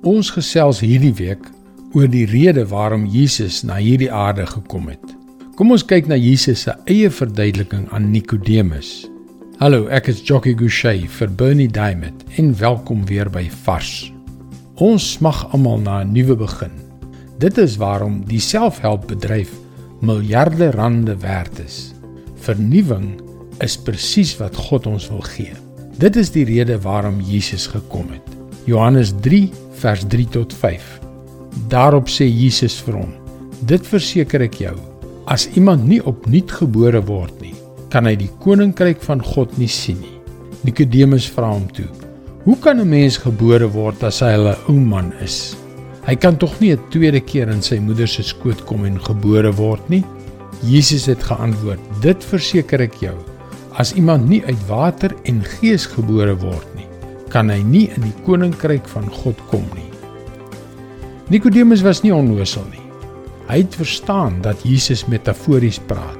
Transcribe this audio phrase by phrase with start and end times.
[0.00, 1.42] Ons gesels hierdie week
[1.92, 5.10] oor die rede waarom Jesus na hierdie aarde gekom het.
[5.58, 9.10] Kom ons kyk na Jesus se eie verduideliking aan Nikodemus.
[9.60, 14.08] Hallo, ek is Jockey Gouchee vir Bernie Diamond en welkom weer by Vars.
[14.80, 16.72] Ons smag almal na 'n nuwe begin.
[17.36, 19.52] Dit is waarom die selfhelpbedryf
[20.00, 21.92] miljarde rande werd is.
[22.40, 23.20] Vernuwing
[23.60, 25.52] is presies wat God ons wil gee.
[25.98, 28.24] Dit is die rede waarom Jesus gekom het.
[28.64, 29.50] Johannes 3
[29.82, 31.00] vers 3 tot 5.
[31.72, 33.12] Daarop sê Jesus vir hom:
[33.66, 34.76] Dit verseker ek jou,
[35.26, 37.54] as iemand nie opnuut gebore word nie,
[37.90, 40.16] kan hy die koninkryk van God nie sien nie.
[40.66, 41.88] Nikodemus vra hom toe:
[42.44, 45.56] Hoe kan 'n mens gebore word as hy 'n ou man is?
[46.06, 49.52] Hy kan tog nie 'n tweede keer in sy moeder se skoot kom en gebore
[49.52, 50.04] word nie?
[50.62, 53.16] Jesus het geantwoord: Dit verseker ek jou,
[53.76, 56.79] as iemand nie uit water en gees gebore word nie,
[57.30, 59.88] kan hy nie in die koninkryk van God kom nie.
[61.30, 62.86] Nikodemus was nie onnoosel nie.
[63.50, 66.18] Hy het verstaan dat Jesus metafories praat.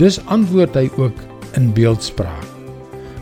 [0.00, 1.16] Dus antwoord hy ook
[1.58, 2.46] in beeldspraak.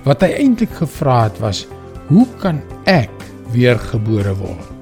[0.06, 1.66] Wat hy eintlik gevra het was:
[2.08, 3.14] "Hoe kan ek
[3.54, 4.74] weergebore word?"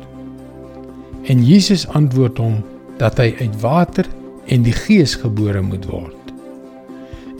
[1.27, 2.63] En Jesus antwoord hom
[2.99, 4.07] dat hy uit water
[4.47, 6.15] en die Gees gebore moet word.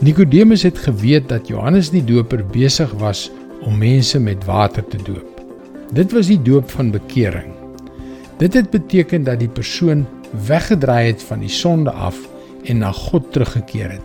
[0.03, 3.31] Nikodemus het geweet dat Johannes die Doper besig was
[3.67, 5.41] om mense met water te doop.
[5.91, 7.51] Dit was die doop van bekering.
[8.39, 10.05] Dit het beteken dat die persoon
[10.47, 12.19] weggedraai het van die sonde af
[12.63, 14.03] en na God teruggekeer het.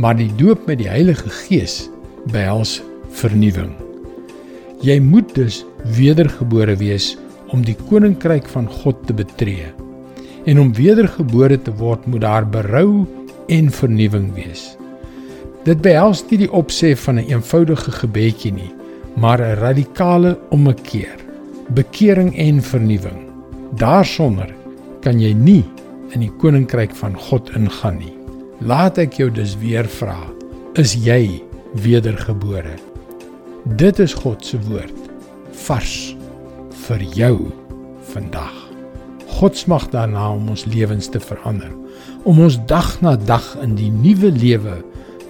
[0.00, 1.90] Maar die doop met die Heilige Gees
[2.32, 2.80] behels
[3.12, 3.74] vernuwing.
[4.80, 5.64] Jy moet dus
[5.96, 7.16] wedergebore wees
[7.52, 9.68] om die koninkryk van God te betree.
[10.48, 13.04] En om wedergebore te word, moet daar berou
[13.46, 14.72] en vernuwing wees.
[15.62, 18.72] Dit behels nie die opsef van 'n eenvoudige gebedjie nie,
[19.14, 21.16] maar 'n radikale ommekeer,
[21.68, 23.30] bekering en vernuwing.
[23.76, 24.54] Daarsonder
[25.00, 25.64] kan jy nie
[26.10, 28.16] in die koninkryk van God ingaan nie.
[28.60, 30.18] Laat ek jou dus weer vra,
[30.74, 31.42] is jy
[31.74, 32.76] wedergebore?
[33.64, 35.10] Dit is God se woord
[35.52, 36.16] vars
[36.86, 37.52] vir jou
[38.12, 38.54] vandag.
[39.26, 41.70] God smag daarna om ons lewens te verander,
[42.22, 44.82] om ons dag na dag in die nuwe lewe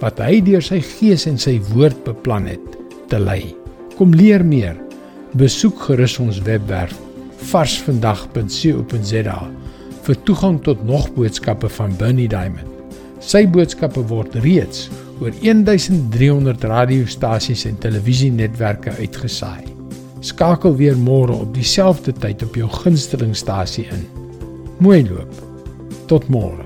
[0.03, 2.77] wat hy deur sy gees en sy woord beplan het
[3.11, 3.53] te lei.
[3.95, 4.75] Kom leer meer.
[5.39, 6.95] Besoek gerus ons webwerf
[7.49, 9.39] varsvandag.co.za
[10.03, 12.67] vir toegang tot nog boodskappe van Bernie Diamond.
[13.23, 14.89] Sy boodskappe word reeds
[15.21, 19.63] oor 1300 radiostasies en televisienetwerke uitgesaai.
[20.23, 24.05] Skakel weer môre op dieselfde tyd op jou gunstelingstasie in.
[24.83, 25.41] Mooi loop.
[26.11, 26.62] Tot môre.